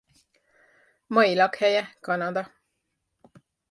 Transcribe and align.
Mai 1.13 1.35
lakhelye 1.35 1.87
Kanada. 2.01 2.43